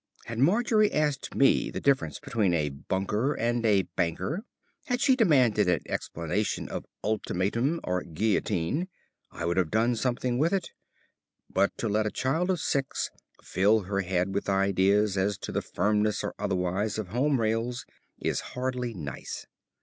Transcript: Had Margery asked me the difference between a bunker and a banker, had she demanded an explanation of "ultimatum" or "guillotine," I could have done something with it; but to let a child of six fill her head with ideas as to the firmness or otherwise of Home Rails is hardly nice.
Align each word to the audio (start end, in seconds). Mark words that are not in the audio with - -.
Had 0.25 0.39
Margery 0.39 0.91
asked 0.91 1.35
me 1.35 1.69
the 1.69 1.79
difference 1.79 2.19
between 2.19 2.55
a 2.55 2.69
bunker 2.69 3.35
and 3.35 3.63
a 3.67 3.83
banker, 3.83 4.43
had 4.85 4.99
she 4.99 5.15
demanded 5.15 5.67
an 5.69 5.81
explanation 5.85 6.67
of 6.69 6.87
"ultimatum" 7.03 7.79
or 7.83 8.01
"guillotine," 8.01 8.87
I 9.29 9.43
could 9.43 9.57
have 9.57 9.69
done 9.69 9.95
something 9.95 10.39
with 10.39 10.53
it; 10.53 10.71
but 11.51 11.77
to 11.77 11.87
let 11.87 12.07
a 12.07 12.11
child 12.11 12.49
of 12.49 12.59
six 12.59 13.11
fill 13.43 13.81
her 13.81 14.01
head 14.01 14.33
with 14.33 14.49
ideas 14.49 15.19
as 15.19 15.37
to 15.37 15.51
the 15.51 15.61
firmness 15.61 16.23
or 16.23 16.33
otherwise 16.39 16.97
of 16.97 17.09
Home 17.09 17.39
Rails 17.39 17.85
is 18.17 18.39
hardly 18.39 18.95
nice. 18.95 19.45